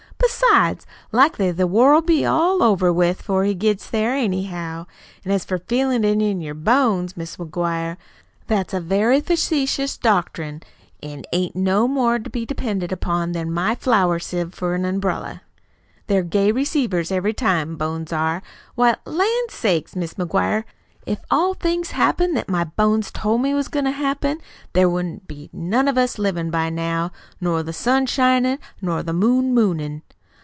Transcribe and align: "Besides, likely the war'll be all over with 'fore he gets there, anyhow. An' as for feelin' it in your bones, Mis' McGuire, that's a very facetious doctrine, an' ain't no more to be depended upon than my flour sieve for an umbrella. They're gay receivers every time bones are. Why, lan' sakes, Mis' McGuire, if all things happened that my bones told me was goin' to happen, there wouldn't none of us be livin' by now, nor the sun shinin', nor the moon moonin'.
"Besides, 0.43 0.85
likely 1.11 1.51
the 1.51 1.67
war'll 1.67 2.01
be 2.01 2.25
all 2.25 2.61
over 2.61 2.91
with 2.93 3.21
'fore 3.23 3.43
he 3.43 3.53
gets 3.53 3.89
there, 3.89 4.13
anyhow. 4.13 4.85
An' 5.25 5.31
as 5.31 5.43
for 5.45 5.57
feelin' 5.57 6.03
it 6.03 6.21
in 6.21 6.41
your 6.41 6.53
bones, 6.53 7.17
Mis' 7.17 7.37
McGuire, 7.37 7.97
that's 8.47 8.73
a 8.73 8.79
very 8.79 9.19
facetious 9.19 9.97
doctrine, 9.97 10.61
an' 11.01 11.23
ain't 11.33 11.55
no 11.55 11.87
more 11.87 12.19
to 12.19 12.29
be 12.29 12.45
depended 12.45 12.91
upon 12.91 13.31
than 13.31 13.51
my 13.51 13.75
flour 13.75 14.19
sieve 14.19 14.53
for 14.53 14.75
an 14.75 14.85
umbrella. 14.85 15.41
They're 16.07 16.23
gay 16.23 16.51
receivers 16.51 17.11
every 17.11 17.33
time 17.33 17.75
bones 17.75 18.13
are. 18.13 18.41
Why, 18.75 18.95
lan' 19.05 19.49
sakes, 19.49 19.95
Mis' 19.95 20.15
McGuire, 20.15 20.63
if 21.05 21.19
all 21.31 21.55
things 21.55 21.91
happened 21.91 22.37
that 22.37 22.49
my 22.49 22.63
bones 22.63 23.11
told 23.11 23.41
me 23.41 23.53
was 23.53 23.67
goin' 23.67 23.85
to 23.85 23.91
happen, 23.91 24.39
there 24.73 24.89
wouldn't 24.89 25.29
none 25.53 25.87
of 25.87 25.97
us 25.97 26.15
be 26.15 26.21
livin' 26.21 26.51
by 26.51 26.69
now, 26.69 27.11
nor 27.41 27.63
the 27.63 27.73
sun 27.73 28.05
shinin', 28.05 28.59
nor 28.81 29.01
the 29.03 29.13
moon 29.13 29.53
moonin'. 29.53 30.01